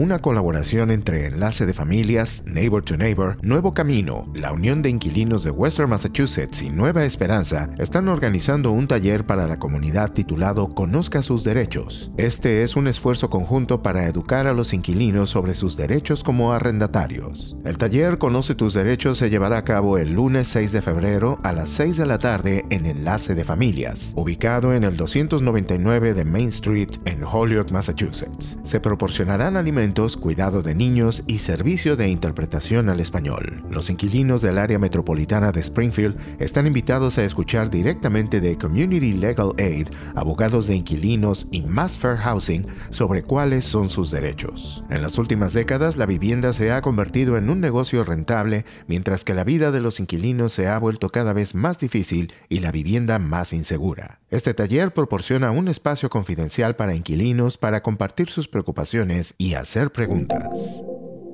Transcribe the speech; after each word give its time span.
una 0.00 0.20
colaboración 0.20 0.90
entre 0.90 1.26
Enlace 1.26 1.66
de 1.66 1.74
Familias, 1.74 2.42
Neighbor 2.46 2.82
to 2.82 2.96
Neighbor, 2.96 3.36
Nuevo 3.42 3.74
Camino, 3.74 4.32
la 4.34 4.50
Unión 4.50 4.80
de 4.80 4.88
Inquilinos 4.88 5.44
de 5.44 5.50
Western 5.50 5.90
Massachusetts 5.90 6.62
y 6.62 6.70
Nueva 6.70 7.04
Esperanza 7.04 7.68
están 7.76 8.08
organizando 8.08 8.72
un 8.72 8.88
taller 8.88 9.26
para 9.26 9.46
la 9.46 9.58
comunidad 9.58 10.12
titulado 10.12 10.74
Conozca 10.74 11.22
sus 11.22 11.44
derechos. 11.44 12.10
Este 12.16 12.62
es 12.62 12.76
un 12.76 12.86
esfuerzo 12.86 13.28
conjunto 13.28 13.82
para 13.82 14.06
educar 14.06 14.46
a 14.46 14.54
los 14.54 14.72
inquilinos 14.72 15.28
sobre 15.28 15.52
sus 15.52 15.76
derechos 15.76 16.24
como 16.24 16.54
arrendatarios. 16.54 17.54
El 17.66 17.76
taller 17.76 18.16
Conoce 18.16 18.54
tus 18.54 18.72
derechos 18.72 19.18
se 19.18 19.28
llevará 19.28 19.58
a 19.58 19.64
cabo 19.64 19.98
el 19.98 20.14
lunes 20.14 20.48
6 20.48 20.72
de 20.72 20.80
febrero 20.80 21.38
a 21.42 21.52
las 21.52 21.68
6 21.70 21.98
de 21.98 22.06
la 22.06 22.16
tarde 22.16 22.64
en 22.70 22.86
Enlace 22.86 23.34
de 23.34 23.44
Familias, 23.44 24.12
ubicado 24.14 24.72
en 24.72 24.84
el 24.84 24.96
299 24.96 26.14
de 26.14 26.24
Main 26.24 26.48
Street 26.48 26.96
en 27.04 27.22
Holyoke, 27.22 27.70
Massachusetts. 27.70 28.56
Se 28.64 28.80
proporcionarán 28.80 29.58
alimentos 29.58 29.89
cuidado 29.90 30.62
de 30.62 30.74
niños 30.74 31.24
y 31.26 31.38
servicio 31.38 31.96
de 31.96 32.08
interpretación 32.08 32.88
al 32.88 33.00
español. 33.00 33.62
Los 33.70 33.90
inquilinos 33.90 34.40
del 34.40 34.58
área 34.58 34.78
metropolitana 34.78 35.50
de 35.50 35.60
Springfield 35.60 36.16
están 36.38 36.66
invitados 36.66 37.18
a 37.18 37.24
escuchar 37.24 37.70
directamente 37.70 38.40
de 38.40 38.56
Community 38.56 39.14
Legal 39.14 39.52
Aid, 39.58 39.88
abogados 40.14 40.68
de 40.68 40.76
inquilinos 40.76 41.48
y 41.50 41.62
Mass 41.62 41.98
Fair 41.98 42.16
Housing 42.18 42.66
sobre 42.90 43.24
cuáles 43.24 43.64
son 43.64 43.90
sus 43.90 44.10
derechos. 44.12 44.84
En 44.90 45.02
las 45.02 45.18
últimas 45.18 45.52
décadas, 45.52 45.96
la 45.96 46.06
vivienda 46.06 46.52
se 46.52 46.70
ha 46.70 46.82
convertido 46.82 47.36
en 47.36 47.50
un 47.50 47.60
negocio 47.60 48.04
rentable, 48.04 48.64
mientras 48.86 49.24
que 49.24 49.34
la 49.34 49.44
vida 49.44 49.72
de 49.72 49.80
los 49.80 49.98
inquilinos 49.98 50.52
se 50.52 50.68
ha 50.68 50.78
vuelto 50.78 51.10
cada 51.10 51.32
vez 51.32 51.54
más 51.54 51.78
difícil 51.78 52.32
y 52.48 52.60
la 52.60 52.70
vivienda 52.70 53.18
más 53.18 53.52
insegura. 53.52 54.20
Este 54.30 54.54
taller 54.54 54.92
proporciona 54.92 55.50
un 55.50 55.66
espacio 55.66 56.08
confidencial 56.10 56.76
para 56.76 56.94
inquilinos 56.94 57.58
para 57.58 57.82
compartir 57.82 58.28
sus 58.28 58.46
preocupaciones 58.46 59.34
y 59.36 59.54
hacer 59.54 59.69
preguntas. 59.92 60.89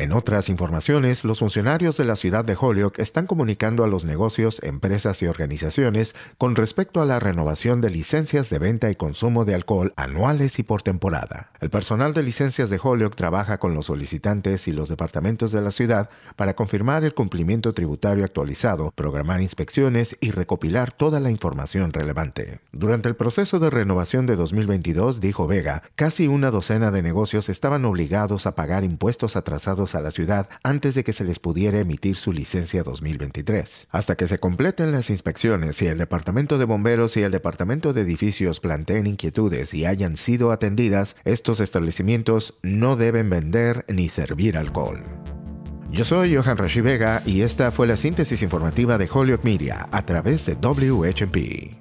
En 0.00 0.14
otras 0.14 0.48
informaciones, 0.48 1.24
los 1.24 1.40
funcionarios 1.40 1.98
de 1.98 2.06
la 2.06 2.16
ciudad 2.16 2.42
de 2.42 2.56
Holyoke 2.58 2.98
están 3.00 3.26
comunicando 3.26 3.84
a 3.84 3.86
los 3.86 4.06
negocios, 4.06 4.58
empresas 4.62 5.20
y 5.20 5.26
organizaciones 5.26 6.14
con 6.38 6.56
respecto 6.56 7.02
a 7.02 7.04
la 7.04 7.18
renovación 7.18 7.82
de 7.82 7.90
licencias 7.90 8.48
de 8.48 8.58
venta 8.58 8.90
y 8.90 8.94
consumo 8.94 9.44
de 9.44 9.54
alcohol 9.54 9.92
anuales 9.96 10.58
y 10.58 10.62
por 10.62 10.80
temporada. 10.80 11.50
El 11.60 11.68
personal 11.68 12.14
de 12.14 12.22
licencias 12.22 12.70
de 12.70 12.80
Holyoke 12.82 13.14
trabaja 13.14 13.58
con 13.58 13.74
los 13.74 13.84
solicitantes 13.84 14.68
y 14.68 14.72
los 14.72 14.88
departamentos 14.88 15.52
de 15.52 15.60
la 15.60 15.70
ciudad 15.70 16.08
para 16.34 16.54
confirmar 16.54 17.04
el 17.04 17.12
cumplimiento 17.12 17.74
tributario 17.74 18.24
actualizado, 18.24 18.92
programar 18.92 19.42
inspecciones 19.42 20.16
y 20.22 20.30
recopilar 20.30 20.92
toda 20.92 21.20
la 21.20 21.30
información 21.30 21.92
relevante. 21.92 22.60
Durante 22.72 23.10
el 23.10 23.16
proceso 23.16 23.58
de 23.58 23.68
renovación 23.68 24.24
de 24.24 24.36
2022, 24.36 25.20
dijo 25.20 25.46
Vega, 25.46 25.82
casi 25.94 26.26
una 26.26 26.50
docena 26.50 26.90
de 26.90 27.02
negocios 27.02 27.50
estaban 27.50 27.84
obligados 27.84 28.46
a 28.46 28.54
pagar 28.54 28.82
impuestos 28.82 29.36
atrasados 29.36 29.89
a 29.94 30.00
la 30.00 30.10
ciudad 30.10 30.48
antes 30.62 30.94
de 30.94 31.04
que 31.04 31.12
se 31.12 31.24
les 31.24 31.38
pudiera 31.38 31.78
emitir 31.78 32.16
su 32.16 32.32
licencia 32.32 32.82
2023. 32.82 33.88
Hasta 33.90 34.16
que 34.16 34.28
se 34.28 34.38
completen 34.38 34.92
las 34.92 35.10
inspecciones 35.10 35.80
y 35.82 35.86
el 35.86 35.98
Departamento 35.98 36.58
de 36.58 36.64
Bomberos 36.64 37.16
y 37.16 37.22
el 37.22 37.32
Departamento 37.32 37.92
de 37.92 38.02
Edificios 38.02 38.60
planteen 38.60 39.06
inquietudes 39.06 39.74
y 39.74 39.86
hayan 39.86 40.16
sido 40.16 40.52
atendidas, 40.52 41.16
estos 41.24 41.60
establecimientos 41.60 42.54
no 42.62 42.96
deben 42.96 43.30
vender 43.30 43.84
ni 43.88 44.08
servir 44.08 44.56
alcohol. 44.56 45.02
Yo 45.92 46.04
soy 46.04 46.36
Johan 46.36 46.56
Rashi 46.56 46.80
Vega 46.80 47.22
y 47.26 47.42
esta 47.42 47.72
fue 47.72 47.86
la 47.86 47.96
síntesis 47.96 48.42
informativa 48.42 48.96
de 48.96 49.08
Holyoke 49.12 49.44
Media 49.44 49.88
a 49.90 50.06
través 50.06 50.46
de 50.46 50.54
WHP. 50.54 51.79